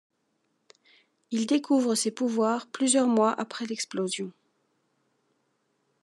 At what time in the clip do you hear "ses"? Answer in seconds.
1.93-2.09